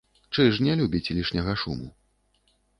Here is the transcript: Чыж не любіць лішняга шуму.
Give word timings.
Чыж 0.37 0.55
не 0.67 0.73
любіць 0.79 1.11
лішняга 1.19 1.53
шуму. 1.67 1.95